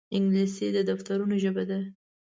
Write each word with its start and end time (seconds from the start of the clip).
انګلیسي 0.17 0.67
د 0.75 0.77
دفترونو 0.89 1.35
ژبه 1.43 1.63
ده 1.69 1.79